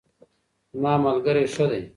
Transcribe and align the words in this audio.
زما 0.73 0.93
ملګرۍ 1.05 1.45
ښه 1.53 1.65
دی 1.71 1.81